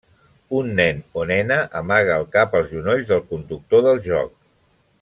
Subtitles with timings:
[0.59, 4.35] Un nen o nena amaga el cap als genolls del conductor del joc.